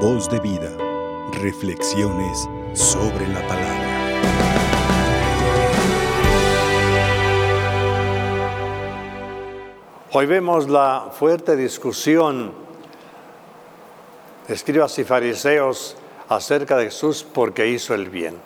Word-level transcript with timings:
Voz 0.00 0.28
de 0.28 0.38
vida. 0.40 0.70
Reflexiones 1.40 2.46
sobre 2.74 3.26
la 3.28 3.40
palabra. 3.48 3.86
Hoy 10.12 10.26
vemos 10.26 10.68
la 10.68 11.08
fuerte 11.10 11.56
discusión 11.56 12.52
escribas 14.48 14.98
y 14.98 15.04
fariseos 15.04 15.96
acerca 16.28 16.76
de 16.76 16.84
Jesús 16.84 17.24
porque 17.24 17.66
hizo 17.66 17.94
el 17.94 18.10
bien. 18.10 18.36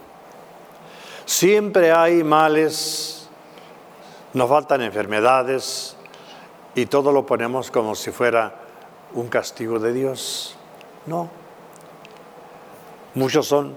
Siempre 1.25 1.91
hay 1.91 2.23
males, 2.23 3.29
nos 4.35 4.49
faltan 4.49 4.83
enfermedades 4.83 5.97
y 6.77 6.87
todo 6.87 7.11
lo 7.11 7.27
ponemos 7.27 7.73
como 7.73 7.97
si 7.97 8.13
fuera 8.13 8.55
un 9.15 9.27
castigo 9.27 9.81
de 9.81 9.93
Dios. 9.93 10.57
No. 11.07 11.40
Muchos 13.15 13.47
son 13.47 13.75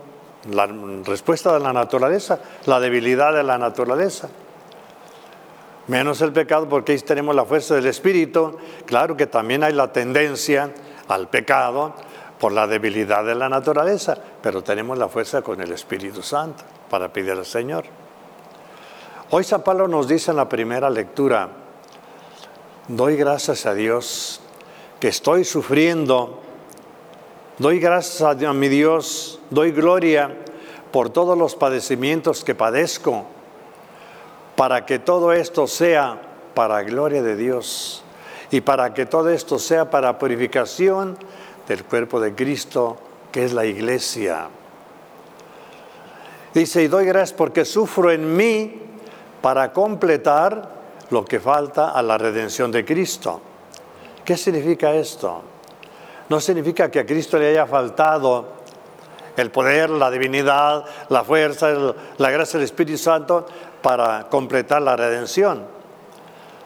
la 0.52 0.68
respuesta 1.06 1.54
de 1.54 1.60
la 1.60 1.74
naturaleza, 1.74 2.40
la 2.66 2.80
debilidad 2.80 3.34
de 3.34 3.44
la 3.44 3.58
naturaleza. 3.58 4.30
Menos 5.88 6.22
el 6.22 6.32
pecado 6.32 6.70
porque 6.70 6.94
ahí 6.94 7.00
tenemos 7.00 7.36
la 7.36 7.46
fuerza 7.46 7.76
del 7.76 7.88
Espíritu. 7.88 8.58
Claro 8.86 9.18
que 9.18 9.28
también 9.28 9.64
hay 9.64 9.74
la 9.74 9.92
tendencia 9.92 10.72
al 11.08 11.28
pecado 11.28 11.94
por 12.40 12.52
la 12.52 12.68
debilidad 12.68 13.24
de 13.24 13.36
la 13.36 13.50
naturaleza, 13.50 14.18
pero 14.42 14.64
tenemos 14.64 14.98
la 14.98 15.08
fuerza 15.08 15.42
con 15.42 15.62
el 15.62 15.72
Espíritu 15.72 16.22
Santo 16.22 16.64
para 16.90 17.12
pedir 17.12 17.32
al 17.32 17.46
Señor. 17.46 17.86
Hoy 19.30 19.44
San 19.44 19.64
Pablo 19.64 19.88
nos 19.88 20.08
dice 20.08 20.32
en 20.32 20.38
la 20.38 20.48
primera 20.48 20.90
lectura, 20.90 21.50
doy 22.88 23.16
gracias 23.16 23.66
a 23.66 23.74
Dios 23.74 24.42
que 25.00 25.08
estoy 25.08 25.44
sufriendo, 25.44 26.42
doy 27.58 27.80
gracias 27.80 28.22
a 28.22 28.54
mi 28.54 28.68
Dios, 28.68 29.40
doy 29.50 29.72
gloria 29.72 30.36
por 30.92 31.10
todos 31.10 31.38
los 31.38 31.56
padecimientos 31.56 32.44
que 32.44 32.56
padezco, 32.56 33.26
para 34.56 34.86
que 34.86 35.00
todo 35.00 35.34
esto 35.34 35.68
sea 35.68 36.22
para 36.54 36.84
gloria 36.84 37.24
de 37.24 37.36
Dios 37.36 38.04
y 38.52 38.62
para 38.62 38.94
que 38.94 39.06
todo 39.06 39.30
esto 39.30 39.58
sea 39.58 39.90
para 39.90 40.20
purificación 40.20 41.18
del 41.68 41.84
cuerpo 41.84 42.20
de 42.20 42.36
Cristo, 42.36 42.98
que 43.32 43.46
es 43.46 43.54
la 43.54 43.66
iglesia. 43.66 44.50
Dice, 46.54 46.84
y 46.84 46.88
doy 46.88 47.06
gracias 47.06 47.34
porque 47.34 47.66
sufro 47.66 48.12
en 48.12 48.36
mí 48.36 48.80
para 49.42 49.74
completar 49.74 50.72
lo 51.10 51.26
que 51.26 51.40
falta 51.40 51.90
a 51.90 52.02
la 52.04 52.18
redención 52.18 52.72
de 52.72 52.86
Cristo. 52.86 53.42
¿Qué 54.24 54.38
significa 54.38 54.94
esto? 54.94 55.53
No 56.34 56.40
significa 56.40 56.90
que 56.90 56.98
a 56.98 57.06
Cristo 57.06 57.38
le 57.38 57.50
haya 57.50 57.68
faltado 57.68 58.54
el 59.38 59.52
poder, 59.52 59.92
la 59.92 60.10
divinidad, 60.10 60.84
la 61.10 61.24
fuerza, 61.24 61.72
la 62.18 62.32
gracia 62.32 62.58
del 62.58 62.66
Espíritu 62.66 62.98
Santo 62.98 63.46
para 63.84 64.30
completar 64.30 64.82
la 64.82 64.96
redención, 64.96 65.64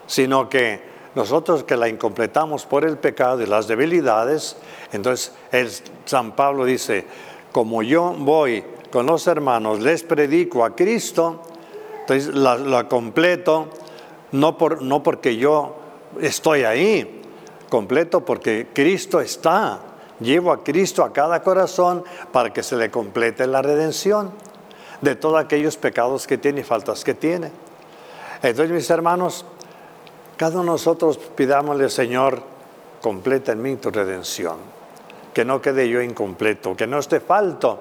sino 0.06 0.48
que 0.48 0.80
nosotros 1.14 1.64
que 1.64 1.76
la 1.76 1.86
incompletamos 1.86 2.64
por 2.64 2.86
el 2.86 2.96
pecado 2.96 3.42
y 3.42 3.46
las 3.46 3.68
debilidades, 3.68 4.56
entonces 4.90 5.34
el 5.52 5.70
San 6.06 6.32
Pablo 6.32 6.64
dice, 6.64 7.04
como 7.52 7.82
yo 7.82 8.14
voy 8.16 8.64
con 8.90 9.04
los 9.04 9.26
hermanos, 9.26 9.80
les 9.80 10.02
predico 10.02 10.64
a 10.64 10.74
Cristo, 10.74 11.42
entonces 12.00 12.34
la, 12.34 12.88
completo, 12.88 13.68
no, 14.32 14.56
por, 14.56 14.80
no 14.80 15.02
porque 15.02 15.36
yo 15.36 15.76
estoy 16.22 16.64
ahí, 16.64 17.17
completo 17.68 18.24
porque 18.24 18.68
Cristo 18.72 19.20
está. 19.20 19.80
Llevo 20.20 20.50
a 20.52 20.64
Cristo 20.64 21.04
a 21.04 21.12
cada 21.12 21.42
corazón 21.42 22.02
para 22.32 22.52
que 22.52 22.62
se 22.62 22.76
le 22.76 22.90
complete 22.90 23.46
la 23.46 23.62
redención 23.62 24.32
de 25.00 25.14
todos 25.14 25.38
aquellos 25.38 25.76
pecados 25.76 26.26
que 26.26 26.38
tiene 26.38 26.62
y 26.62 26.64
faltas 26.64 27.04
que 27.04 27.14
tiene. 27.14 27.52
Entonces, 28.42 28.70
mis 28.70 28.90
hermanos, 28.90 29.44
cada 30.36 30.54
uno 30.54 30.62
de 30.62 30.70
nosotros 30.70 31.18
pidámosle, 31.18 31.88
Señor, 31.88 32.42
completa 33.00 33.52
en 33.52 33.62
mí 33.62 33.76
tu 33.76 33.90
redención. 33.90 34.56
Que 35.34 35.44
no 35.44 35.60
quede 35.60 35.88
yo 35.88 36.02
incompleto, 36.02 36.76
que 36.76 36.86
no 36.86 36.98
esté 36.98 37.20
falto 37.20 37.78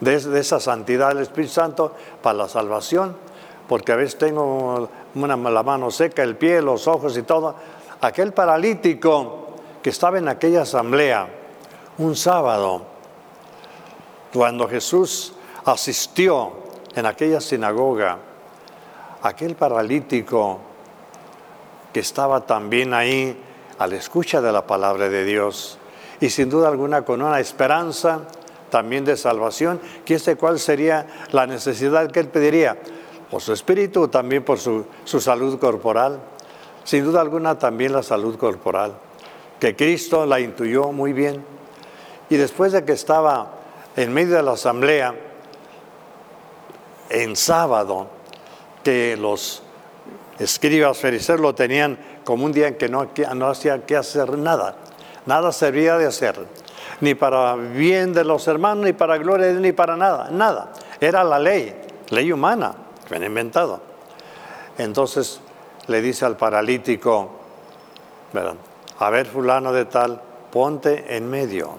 de, 0.00 0.14
esa 0.14 0.60
santidad 0.60 1.08
del 1.08 1.18
Espíritu 1.18 1.52
Santo 1.52 1.94
para 2.22 2.38
la 2.38 2.48
salvación, 2.48 3.16
porque 3.68 3.92
a 3.92 3.96
veces 3.96 4.16
tengo 4.16 4.88
la 5.14 5.62
mano 5.62 5.90
seca, 5.90 6.22
el 6.22 6.36
pie, 6.36 6.62
los 6.62 6.86
ojos 6.86 7.16
y 7.16 7.22
todo. 7.22 7.54
Aquel 8.00 8.32
paralítico 8.32 9.46
que 9.82 9.90
estaba 9.90 10.18
en 10.18 10.28
aquella 10.28 10.62
asamblea 10.62 11.28
un 11.98 12.14
sábado, 12.14 12.82
cuando 14.32 14.68
Jesús 14.68 15.32
asistió 15.64 16.52
en 16.94 17.06
aquella 17.06 17.40
sinagoga, 17.40 18.18
aquel 19.22 19.56
paralítico 19.56 20.60
que 21.92 22.00
estaba 22.00 22.46
también 22.46 22.94
ahí 22.94 23.36
a 23.78 23.86
la 23.86 23.96
escucha 23.96 24.40
de 24.40 24.52
la 24.52 24.66
palabra 24.66 25.08
de 25.08 25.24
Dios 25.24 25.78
y 26.20 26.30
sin 26.30 26.50
duda 26.50 26.68
alguna 26.68 27.02
con 27.02 27.22
una 27.22 27.40
esperanza 27.40 28.20
también 28.70 29.04
de 29.04 29.16
salvación, 29.16 29.80
que 30.04 30.18
sé 30.18 30.36
cuál 30.36 30.58
sería 30.58 31.06
la 31.32 31.46
necesidad 31.46 32.10
que 32.10 32.20
él 32.20 32.28
pediría, 32.28 32.76
por 33.30 33.40
su 33.40 33.52
espíritu, 33.52 34.08
también 34.08 34.44
por 34.44 34.58
su, 34.58 34.86
su 35.04 35.20
salud 35.20 35.58
corporal, 35.58 36.20
sin 36.84 37.04
duda 37.04 37.20
alguna 37.20 37.58
también 37.58 37.92
la 37.92 38.02
salud 38.02 38.36
corporal, 38.36 38.94
que 39.60 39.76
Cristo 39.76 40.26
la 40.26 40.40
intuyó 40.40 40.92
muy 40.92 41.12
bien. 41.12 41.44
Y 42.30 42.36
después 42.36 42.72
de 42.72 42.84
que 42.84 42.92
estaba 42.92 43.52
en 43.96 44.12
medio 44.12 44.36
de 44.36 44.42
la 44.42 44.52
asamblea, 44.52 45.14
en 47.10 47.36
sábado, 47.36 48.08
que 48.84 49.16
los 49.16 49.62
escribas 50.38 50.98
fariseos 50.98 51.40
lo 51.40 51.54
tenían 51.54 51.98
como 52.24 52.44
un 52.44 52.52
día 52.52 52.68
en 52.68 52.76
que 52.76 52.88
no, 52.88 53.08
no 53.34 53.48
hacía 53.48 53.84
que 53.84 53.96
hacer 53.96 54.38
nada, 54.38 54.76
nada 55.26 55.52
servía 55.52 55.96
de 55.96 56.06
hacer 56.06 56.46
ni 57.00 57.14
para 57.14 57.54
bien 57.54 58.12
de 58.12 58.24
los 58.24 58.46
hermanos, 58.48 58.84
ni 58.84 58.92
para 58.92 59.18
gloria 59.18 59.52
ni 59.52 59.72
para 59.72 59.96
nada, 59.96 60.28
nada. 60.30 60.72
Era 61.00 61.22
la 61.24 61.38
ley, 61.38 61.74
ley 62.10 62.32
humana, 62.32 62.74
que 63.06 63.14
han 63.14 63.24
inventado. 63.24 63.80
Entonces 64.76 65.40
le 65.88 66.00
dice 66.00 66.24
al 66.24 66.36
paralítico, 66.36 67.30
a 68.98 69.10
ver 69.10 69.26
fulano 69.26 69.72
de 69.72 69.86
tal, 69.86 70.20
ponte 70.50 71.16
en 71.16 71.28
medio, 71.28 71.70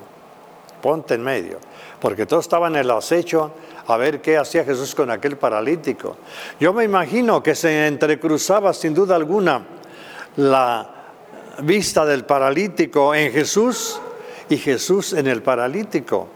ponte 0.82 1.14
en 1.16 1.24
medio, 1.24 1.60
porque 2.00 2.26
todos 2.26 2.46
estaban 2.46 2.76
en 2.76 2.82
el 2.82 2.92
acecho 2.92 3.52
a 3.88 3.98
ver 3.98 4.22
qué 4.22 4.38
hacía 4.38 4.64
Jesús 4.64 4.94
con 4.94 5.10
aquel 5.10 5.38
paralítico. 5.38 6.18
Yo 6.60 6.74
me 6.74 6.84
imagino 6.84 7.42
que 7.42 7.56
se 7.56 7.88
entrecruzaba 7.88 8.74
sin 8.74 8.94
duda 8.94 9.16
alguna 9.16 9.66
la 10.36 10.96
vista 11.62 12.06
del 12.06 12.26
paralítico 12.26 13.14
en 13.14 13.32
Jesús 13.32 14.00
y 14.48 14.58
Jesús 14.58 15.14
en 15.14 15.28
el 15.28 15.44
paralítico, 15.44 16.28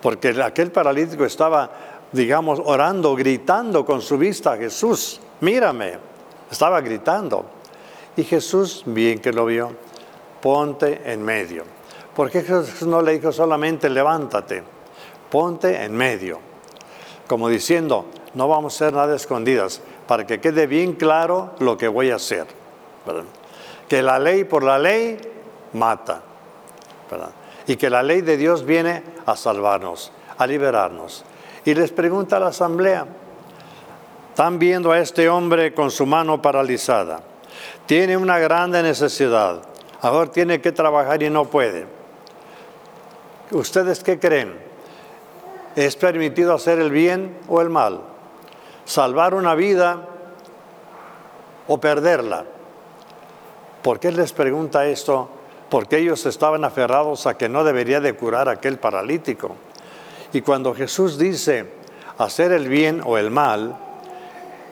porque 0.00 0.28
aquel 0.42 0.72
paralítico 0.72 1.24
estaba, 1.24 1.70
digamos, 2.10 2.60
orando, 2.64 3.14
gritando 3.14 3.84
con 3.84 4.00
su 4.00 4.18
vista 4.18 4.52
a 4.52 4.56
Jesús, 4.56 5.20
mírame, 5.40 6.11
estaba 6.52 6.80
gritando. 6.82 7.46
Y 8.16 8.24
Jesús, 8.24 8.82
bien 8.86 9.18
que 9.18 9.32
lo 9.32 9.46
vio, 9.46 9.72
ponte 10.40 11.00
en 11.10 11.22
medio. 11.22 11.64
Porque 12.14 12.42
Jesús 12.42 12.82
no 12.82 13.00
le 13.00 13.12
dijo 13.12 13.32
solamente 13.32 13.88
levántate, 13.88 14.62
ponte 15.30 15.82
en 15.82 15.96
medio. 15.96 16.38
Como 17.26 17.48
diciendo, 17.48 18.04
no 18.34 18.48
vamos 18.48 18.74
a 18.74 18.84
hacer 18.84 18.94
nada 18.94 19.16
escondidas, 19.16 19.80
para 20.06 20.26
que 20.26 20.40
quede 20.40 20.66
bien 20.66 20.92
claro 20.92 21.52
lo 21.58 21.78
que 21.78 21.88
voy 21.88 22.10
a 22.10 22.16
hacer. 22.16 22.46
Que 23.88 24.02
la 24.02 24.18
ley 24.18 24.44
por 24.44 24.62
la 24.62 24.78
ley 24.78 25.18
mata. 25.72 26.22
y 27.66 27.76
que 27.76 27.88
la 27.88 28.02
ley 28.02 28.20
de 28.20 28.36
Dios 28.36 28.64
viene 28.66 29.02
a 29.24 29.36
salvarnos, 29.36 30.12
a 30.36 30.46
liberarnos. 30.46 31.24
Y 31.64 31.74
les 31.74 31.92
pregunta 31.92 32.36
a 32.36 32.40
la 32.40 32.48
asamblea, 32.48 33.06
están 34.32 34.58
viendo 34.58 34.90
a 34.90 34.98
este 34.98 35.28
hombre 35.28 35.74
con 35.74 35.90
su 35.90 36.06
mano 36.06 36.40
paralizada, 36.40 37.20
tiene 37.84 38.16
una 38.16 38.38
grande 38.38 38.82
necesidad, 38.82 39.60
ahora 40.00 40.30
tiene 40.30 40.58
que 40.58 40.72
trabajar 40.72 41.22
y 41.22 41.28
no 41.28 41.44
puede. 41.44 41.84
¿Ustedes 43.50 44.02
qué 44.02 44.18
creen? 44.18 44.58
¿Es 45.76 45.96
permitido 45.96 46.54
hacer 46.54 46.78
el 46.78 46.90
bien 46.90 47.36
o 47.46 47.60
el 47.60 47.68
mal? 47.68 48.00
¿Salvar 48.86 49.34
una 49.34 49.54
vida 49.54 50.08
o 51.68 51.78
perderla? 51.78 52.46
¿Por 53.82 54.00
qué 54.00 54.12
les 54.12 54.32
pregunta 54.32 54.86
esto 54.86 55.28
porque 55.68 55.98
ellos 55.98 56.24
estaban 56.24 56.64
aferrados 56.64 57.26
a 57.26 57.36
que 57.36 57.50
no 57.50 57.64
debería 57.64 58.00
de 58.00 58.14
curar 58.14 58.48
a 58.48 58.52
aquel 58.52 58.78
paralítico. 58.78 59.56
Y 60.32 60.40
cuando 60.40 60.74
Jesús 60.74 61.18
dice 61.18 61.66
hacer 62.16 62.52
el 62.52 62.68
bien 62.68 63.02
o 63.04 63.18
el 63.18 63.30
mal, 63.30 63.91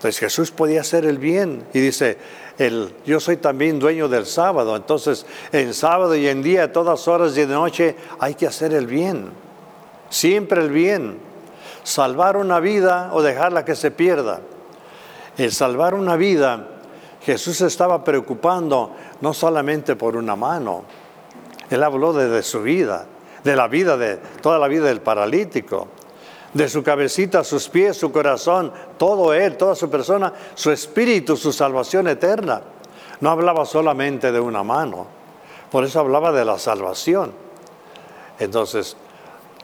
Entonces 0.00 0.18
Jesús 0.18 0.50
podía 0.50 0.80
hacer 0.80 1.04
el 1.04 1.18
bien. 1.18 1.62
Y 1.74 1.80
dice, 1.80 2.16
el, 2.56 2.94
yo 3.04 3.20
soy 3.20 3.36
también 3.36 3.78
dueño 3.78 4.08
del 4.08 4.24
sábado, 4.24 4.74
entonces 4.74 5.26
en 5.52 5.74
sábado 5.74 6.16
y 6.16 6.26
en 6.26 6.42
día, 6.42 6.64
a 6.64 6.72
todas 6.72 7.06
horas 7.06 7.36
y 7.36 7.42
de 7.42 7.48
noche, 7.48 7.96
hay 8.18 8.34
que 8.34 8.46
hacer 8.46 8.72
el 8.72 8.86
bien, 8.86 9.28
siempre 10.08 10.62
el 10.62 10.70
bien, 10.70 11.18
salvar 11.82 12.38
una 12.38 12.60
vida 12.60 13.10
o 13.12 13.20
dejarla 13.20 13.66
que 13.66 13.76
se 13.76 13.90
pierda. 13.90 14.40
El 15.36 15.52
salvar 15.52 15.92
una 15.92 16.16
vida, 16.16 16.66
Jesús 17.20 17.60
estaba 17.60 18.02
preocupando 18.02 18.92
no 19.20 19.34
solamente 19.34 19.96
por 19.96 20.16
una 20.16 20.34
mano, 20.34 20.84
él 21.68 21.82
habló 21.82 22.14
de 22.14 22.42
su 22.42 22.62
vida, 22.62 23.04
de 23.44 23.54
la 23.54 23.68
vida 23.68 23.98
de 23.98 24.16
toda 24.40 24.58
la 24.58 24.66
vida 24.66 24.86
del 24.86 25.02
paralítico 25.02 25.88
de 26.52 26.68
su 26.68 26.82
cabecita, 26.82 27.44
sus 27.44 27.68
pies, 27.68 27.96
su 27.96 28.10
corazón, 28.10 28.72
todo 28.98 29.32
él, 29.32 29.56
toda 29.56 29.74
su 29.74 29.88
persona, 29.88 30.32
su 30.54 30.70
espíritu, 30.70 31.36
su 31.36 31.52
salvación 31.52 32.08
eterna. 32.08 32.62
No 33.20 33.30
hablaba 33.30 33.64
solamente 33.64 34.32
de 34.32 34.40
una 34.40 34.62
mano, 34.62 35.06
por 35.70 35.84
eso 35.84 36.00
hablaba 36.00 36.32
de 36.32 36.44
la 36.44 36.58
salvación. 36.58 37.32
Entonces, 38.38 38.96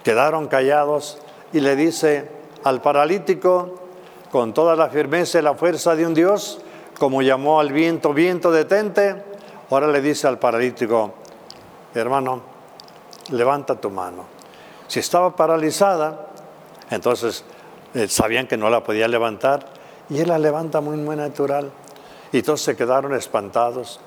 quedaron 0.04 0.46
callados 0.46 1.18
y 1.52 1.60
le 1.60 1.74
dice 1.74 2.28
al 2.64 2.82
paralítico, 2.82 3.80
con 4.30 4.52
toda 4.52 4.76
la 4.76 4.88
firmeza 4.88 5.38
y 5.38 5.42
la 5.42 5.54
fuerza 5.54 5.96
de 5.96 6.06
un 6.06 6.14
Dios, 6.14 6.60
como 6.98 7.22
llamó 7.22 7.60
al 7.60 7.72
viento, 7.72 8.12
viento 8.12 8.50
detente, 8.50 9.22
ahora 9.70 9.86
le 9.86 10.00
dice 10.00 10.26
al 10.26 10.38
paralítico, 10.38 11.14
hermano, 11.94 12.42
levanta 13.30 13.80
tu 13.80 13.90
mano. 13.90 14.24
Si 14.88 15.00
estaba 15.00 15.34
paralizada, 15.34 16.26
entonces 16.90 17.44
eh, 17.94 18.08
sabían 18.08 18.46
que 18.46 18.56
no 18.56 18.70
la 18.70 18.84
podía 18.84 19.08
levantar 19.08 19.66
y 20.08 20.20
él 20.20 20.28
la 20.28 20.38
levanta 20.38 20.80
muy, 20.80 20.96
muy 20.96 21.16
natural. 21.16 21.70
Y 22.32 22.42
todos 22.42 22.60
se 22.60 22.76
quedaron 22.76 23.14
espantados. 23.14 24.00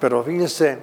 Pero 0.00 0.22
fíjense, 0.22 0.78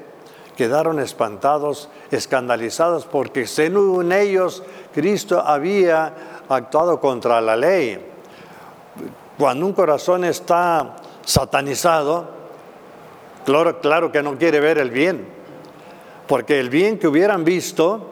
quedaron 0.56 1.00
espantados, 1.00 1.89
escandalizados, 2.12 3.06
porque 3.06 3.48
según 3.48 4.12
ellos 4.12 4.63
Cristo 4.94 5.42
había 5.42 6.13
actuado 6.48 7.00
contra 7.00 7.42
la 7.42 7.56
ley. 7.56 8.00
Cuando 9.38 9.65
un 9.65 9.74
corazón 9.74 10.24
está 10.24 10.98
satanizado, 11.25 12.30
claro, 13.45 13.80
claro 13.80 14.12
que 14.12 14.21
no 14.21 14.38
quiere 14.38 14.59
ver 14.59 14.77
el 14.77 14.92
bien, 14.92 15.27
porque 16.27 16.59
el 16.59 16.69
bien 16.69 17.00
que 17.00 17.07
hubieran 17.07 17.44
visto, 17.44 18.12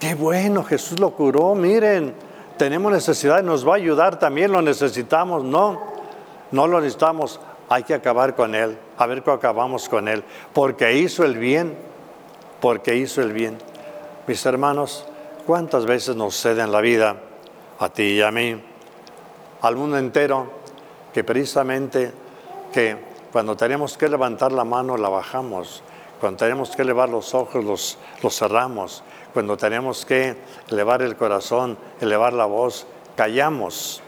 qué 0.00 0.14
bueno, 0.14 0.64
Jesús 0.64 0.98
lo 0.98 1.10
curó, 1.10 1.54
miren, 1.54 2.14
tenemos 2.58 2.92
necesidad, 2.92 3.42
nos 3.42 3.66
va 3.66 3.72
a 3.72 3.76
ayudar 3.76 4.18
también, 4.18 4.52
lo 4.52 4.60
necesitamos. 4.60 5.44
No, 5.44 5.80
no 6.50 6.66
lo 6.66 6.80
necesitamos, 6.80 7.40
hay 7.68 7.84
que 7.84 7.94
acabar 7.94 8.34
con 8.34 8.54
Él, 8.54 8.78
a 8.96 9.06
ver 9.06 9.22
cómo 9.22 9.36
acabamos 9.36 9.88
con 9.88 10.08
Él, 10.08 10.24
porque 10.52 10.94
hizo 10.96 11.24
el 11.24 11.38
bien, 11.38 11.76
porque 12.60 12.96
hizo 12.96 13.22
el 13.22 13.32
bien. 13.32 13.58
Mis 14.26 14.44
hermanos, 14.44 15.06
¿cuántas 15.46 15.86
veces 15.86 16.16
nos 16.16 16.34
cede 16.34 16.62
en 16.62 16.72
la 16.72 16.80
vida, 16.80 17.16
a 17.78 17.88
ti 17.88 18.02
y 18.02 18.22
a 18.22 18.30
mí, 18.30 18.60
al 19.62 19.76
mundo 19.76 19.98
entero, 19.98 20.50
que 21.12 21.24
precisamente 21.24 22.12
que 22.72 22.96
cuando 23.32 23.56
tenemos 23.56 23.96
que 23.96 24.08
levantar 24.08 24.52
la 24.52 24.64
mano 24.64 24.96
la 24.96 25.08
bajamos, 25.08 25.82
cuando 26.20 26.38
tenemos 26.38 26.74
que 26.74 26.82
elevar 26.82 27.08
los 27.08 27.34
ojos 27.34 27.64
los, 27.64 27.98
los 28.22 28.36
cerramos, 28.36 29.02
cuando 29.32 29.56
tenemos 29.56 30.04
que 30.04 30.36
elevar 30.70 31.02
el 31.02 31.16
corazón, 31.16 31.78
elevar 32.00 32.32
la 32.32 32.46
voz, 32.46 32.86
callamos. 33.16 34.02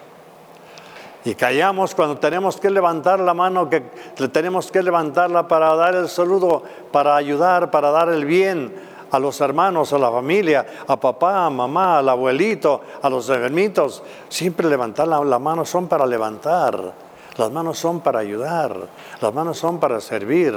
Y 1.24 1.34
callamos 1.34 1.94
cuando 1.94 2.16
tenemos 2.18 2.56
que 2.56 2.70
levantar 2.70 3.20
la 3.20 3.34
mano, 3.34 3.68
que 3.68 3.80
tenemos 4.32 4.70
que 4.72 4.82
levantarla 4.82 5.46
para 5.46 5.74
dar 5.74 5.94
el 5.94 6.08
saludo, 6.08 6.62
para 6.90 7.14
ayudar, 7.14 7.70
para 7.70 7.90
dar 7.90 8.08
el 8.08 8.24
bien 8.24 8.72
a 9.10 9.18
los 9.18 9.40
hermanos, 9.40 9.92
a 9.92 9.98
la 9.98 10.10
familia, 10.10 10.66
a 10.86 10.98
papá, 10.98 11.46
a 11.46 11.50
mamá, 11.50 11.98
al 11.98 12.08
abuelito, 12.08 12.80
a 13.02 13.10
los 13.10 13.28
enfermitos. 13.28 14.02
Siempre 14.28 14.68
levantar 14.68 15.08
la, 15.08 15.22
la 15.22 15.38
mano 15.38 15.64
son 15.64 15.88
para 15.88 16.06
levantar, 16.06 16.94
las 17.36 17.50
manos 17.50 17.78
son 17.78 18.00
para 18.00 18.20
ayudar, 18.20 18.76
las 19.20 19.34
manos 19.34 19.58
son 19.58 19.78
para 19.78 20.00
servir. 20.00 20.54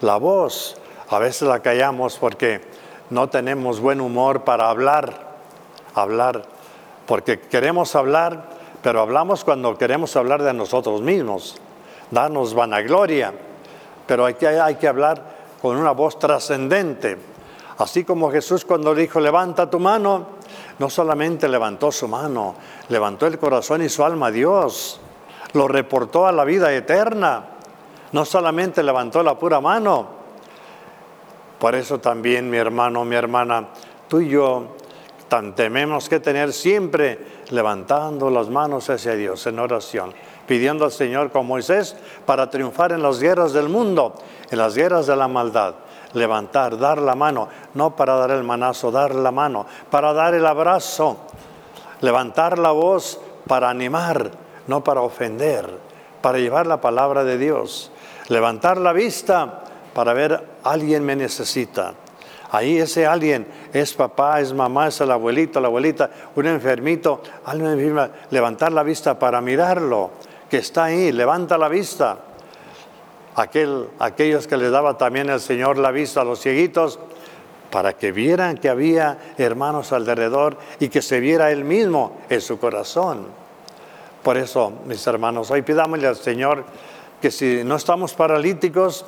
La 0.00 0.16
voz. 0.16 0.76
A 1.10 1.18
veces 1.18 1.48
la 1.48 1.60
callamos 1.60 2.18
porque 2.18 2.60
no 3.10 3.28
tenemos 3.28 3.80
buen 3.80 4.00
humor 4.00 4.44
para 4.44 4.68
hablar, 4.68 5.36
hablar, 5.94 6.44
porque 7.06 7.40
queremos 7.40 7.96
hablar, 7.96 8.44
pero 8.82 9.00
hablamos 9.00 9.42
cuando 9.44 9.76
queremos 9.78 10.14
hablar 10.16 10.42
de 10.42 10.52
nosotros 10.52 11.00
mismos, 11.00 11.56
darnos 12.10 12.54
vanagloria, 12.54 13.32
pero 14.06 14.26
hay 14.26 14.34
hay 14.34 14.74
que 14.76 14.86
hablar 14.86 15.22
con 15.62 15.76
una 15.76 15.92
voz 15.92 16.18
trascendente. 16.18 17.16
Así 17.78 18.04
como 18.04 18.30
Jesús 18.30 18.64
cuando 18.64 18.94
dijo, 18.94 19.20
levanta 19.20 19.70
tu 19.70 19.80
mano, 19.80 20.26
no 20.78 20.90
solamente 20.90 21.48
levantó 21.48 21.90
su 21.90 22.06
mano, 22.08 22.54
levantó 22.88 23.26
el 23.26 23.38
corazón 23.38 23.82
y 23.82 23.88
su 23.88 24.04
alma 24.04 24.26
a 24.26 24.30
Dios, 24.30 25.00
lo 25.54 25.68
reportó 25.68 26.26
a 26.26 26.32
la 26.32 26.44
vida 26.44 26.72
eterna, 26.72 27.44
no 28.12 28.24
solamente 28.24 28.82
levantó 28.82 29.22
la 29.22 29.38
pura 29.38 29.60
mano, 29.60 30.18
por 31.58 31.74
eso 31.74 31.98
también, 31.98 32.48
mi 32.48 32.56
hermano, 32.56 33.04
mi 33.04 33.16
hermana, 33.16 33.68
tú 34.06 34.20
y 34.20 34.28
yo 34.28 34.76
tenemos 35.54 36.08
que 36.08 36.20
tener 36.20 36.52
siempre 36.52 37.18
levantando 37.50 38.30
las 38.30 38.48
manos 38.48 38.88
hacia 38.88 39.14
Dios 39.14 39.46
en 39.46 39.58
oración, 39.58 40.14
pidiendo 40.46 40.84
al 40.84 40.92
Señor 40.92 41.30
como 41.30 41.44
Moisés 41.44 41.96
para 42.24 42.48
triunfar 42.48 42.92
en 42.92 43.02
las 43.02 43.20
guerras 43.20 43.52
del 43.52 43.68
mundo, 43.68 44.14
en 44.50 44.58
las 44.58 44.74
guerras 44.74 45.06
de 45.06 45.16
la 45.16 45.28
maldad. 45.28 45.74
Levantar, 46.14 46.78
dar 46.78 46.98
la 46.98 47.14
mano, 47.14 47.48
no 47.74 47.94
para 47.94 48.14
dar 48.14 48.30
el 48.30 48.42
manazo, 48.42 48.90
dar 48.90 49.14
la 49.14 49.30
mano, 49.30 49.66
para 49.90 50.14
dar 50.14 50.32
el 50.34 50.46
abrazo, 50.46 51.18
levantar 52.00 52.58
la 52.58 52.70
voz 52.70 53.20
para 53.46 53.68
animar, 53.68 54.30
no 54.66 54.82
para 54.82 55.02
ofender, 55.02 55.68
para 56.20 56.38
llevar 56.38 56.66
la 56.66 56.80
palabra 56.80 57.24
de 57.24 57.38
Dios, 57.38 57.90
levantar 58.28 58.78
la 58.78 58.92
vista 58.92 59.64
para 59.94 60.12
ver 60.12 60.42
alguien 60.62 61.04
me 61.04 61.16
necesita. 61.16 61.94
Ahí 62.50 62.78
ese 62.78 63.06
alguien 63.06 63.46
es 63.72 63.92
papá, 63.94 64.40
es 64.40 64.54
mamá, 64.54 64.88
es 64.88 65.00
el 65.00 65.10
abuelito, 65.10 65.60
la 65.60 65.68
abuelita, 65.68 66.10
un 66.34 66.46
enfermito, 66.46 67.22
alguien 67.44 68.10
levantar 68.30 68.72
la 68.72 68.82
vista 68.82 69.18
para 69.18 69.40
mirarlo, 69.40 70.10
que 70.48 70.58
está 70.58 70.84
ahí, 70.84 71.12
levanta 71.12 71.58
la 71.58 71.68
vista. 71.68 72.18
Aquel, 73.36 73.88
aquellos 73.98 74.46
que 74.46 74.56
le 74.56 74.70
daba 74.70 74.96
también 74.96 75.28
el 75.28 75.40
Señor 75.40 75.78
la 75.78 75.90
vista 75.90 76.22
a 76.22 76.24
los 76.24 76.40
cieguitos, 76.40 76.98
para 77.70 77.92
que 77.92 78.12
vieran 78.12 78.56
que 78.56 78.68
había 78.70 79.18
hermanos 79.36 79.92
alrededor 79.92 80.56
y 80.80 80.88
que 80.88 81.02
se 81.02 81.20
viera 81.20 81.50
él 81.50 81.64
mismo 81.64 82.18
en 82.30 82.40
su 82.40 82.58
corazón. 82.58 83.26
Por 84.22 84.36
eso, 84.36 84.72
mis 84.86 85.06
hermanos, 85.06 85.50
hoy 85.50 85.62
pidámosle 85.62 86.06
al 86.06 86.16
Señor 86.16 86.64
que 87.20 87.30
si 87.30 87.62
no 87.64 87.76
estamos 87.76 88.14
paralíticos, 88.14 89.04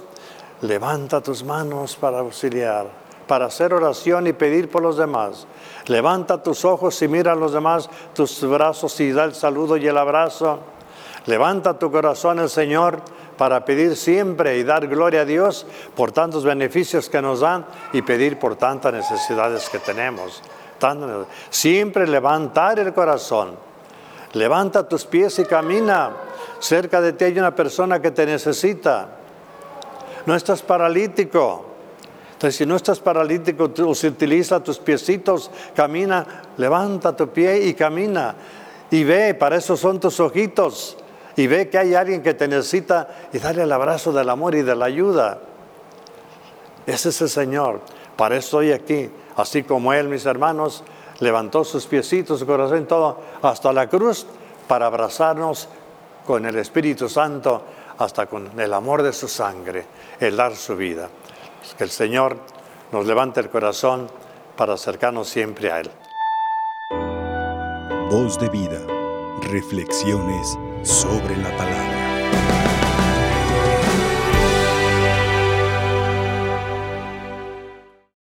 Levanta 0.63 1.23
tus 1.23 1.43
manos 1.43 1.97
para 1.97 2.19
auxiliar, 2.19 2.87
para 3.27 3.47
hacer 3.47 3.73
oración 3.73 4.27
y 4.27 4.35
pedir 4.35 4.71
por 4.71 4.83
los 4.83 4.99
demás. 4.99 5.47
Levanta 5.87 6.43
tus 6.43 6.67
ojos 6.67 7.01
y 7.01 7.09
mira 7.09 7.33
a 7.33 7.35
los 7.37 7.53
demás, 7.53 7.89
tus 8.15 8.43
brazos 8.43 9.01
y 9.01 9.11
da 9.11 9.25
el 9.25 9.35
saludo 9.35 9.79
y 9.79 9.87
el 9.87 9.97
abrazo. 9.97 10.59
Levanta 11.25 11.79
tu 11.79 11.91
corazón 11.91 12.41
el 12.41 12.51
Señor 12.51 13.01
para 13.39 13.65
pedir 13.65 13.97
siempre 13.97 14.59
y 14.59 14.65
dar 14.65 14.87
gloria 14.87 15.23
a 15.23 15.25
Dios 15.25 15.67
por 15.97 16.13
tantos 16.13 16.45
beneficios 16.45 17.09
que 17.09 17.23
nos 17.23 17.41
dan 17.41 17.65
y 17.95 18.03
pedir 18.03 18.39
por 18.39 18.57
tantas 18.57 18.93
necesidades 18.93 19.71
que 19.71 19.79
tenemos. 19.79 20.43
Siempre 21.49 22.07
levantar 22.07 22.79
el 22.79 22.93
corazón. 22.93 23.70
Levanta 24.33 24.89
tus 24.89 25.05
pies 25.05 25.39
y 25.39 25.45
camina. 25.45 26.11
Cerca 26.59 27.01
de 27.01 27.13
ti 27.13 27.25
hay 27.25 27.39
una 27.39 27.55
persona 27.55 28.01
que 28.01 28.11
te 28.11 28.27
necesita 28.27 29.21
no 30.27 30.35
estás 30.35 30.63
paralítico. 30.63 31.67
Entonces, 32.33 32.57
si 32.57 32.67
no 32.67 32.77
estás 32.77 33.01
paralítico, 33.01 33.71
tú 33.71 33.91
utiliza 33.91 34.63
tus 34.63 34.79
piecitos, 34.79 35.51
camina, 35.75 36.27
levanta 36.57 37.15
tu 37.15 37.29
pie 37.29 37.67
y 37.67 37.75
camina. 37.75 38.35
Y 38.91 39.05
ve, 39.05 39.35
para 39.35 39.57
eso 39.57 39.77
son 39.77 40.01
tus 40.01 40.19
ojitos. 40.21 40.97
Y 41.37 41.47
ve 41.47 41.69
que 41.69 41.79
hay 41.79 41.95
alguien 41.95 42.23
que 42.23 42.35
te 42.35 42.49
necesita 42.49 43.09
y 43.33 43.39
dale 43.39 43.63
el 43.63 43.73
abrazo 43.73 44.13
del 44.13 44.29
amor 44.29 44.55
y 44.55 44.63
de 44.63 44.75
la 44.75 44.87
ayuda. 44.87 45.39
Ese 46.87 47.11
es 47.11 47.21
el 47.21 47.29
Señor. 47.29 47.81
Para 48.17 48.37
eso 48.37 48.63
estoy 48.63 48.73
aquí. 48.73 49.11
Así 49.37 49.63
como 49.63 49.93
Él, 49.93 50.09
mis 50.09 50.27
hermanos, 50.27 50.83
levantó 51.21 51.65
sus 51.65 51.87
piecitos, 51.87 52.41
su 52.41 52.47
corazón, 52.47 52.87
todo, 52.87 53.19
hasta 53.43 53.73
la 53.73 53.89
cruz 53.89 54.27
para 54.67 54.87
abrazarnos 54.87 55.69
con 56.27 56.47
el 56.47 56.57
Espíritu 56.57 57.09
Santo 57.09 57.63
hasta 57.99 58.27
con 58.27 58.59
el 58.59 58.73
amor 58.73 59.03
de 59.03 59.13
su 59.13 59.29
sangre, 59.29 59.85
el 60.19 60.37
dar 60.37 60.57
su 60.57 60.77
vida. 60.77 61.09
Que 61.77 61.85
el 61.85 61.91
Señor 61.91 62.37
nos 62.93 63.07
levante 63.07 63.41
el 63.41 63.51
corazón 63.51 64.09
para 64.57 64.75
acercarnos 64.75 65.29
siempre 65.29 65.71
a 65.71 65.81
Él. 65.81 65.91
Voz 68.11 68.39
de 68.41 68.49
vida, 68.49 68.81
reflexiones 69.43 70.59
sobre 70.83 71.37
la 71.37 71.57
palabra. 71.57 72.00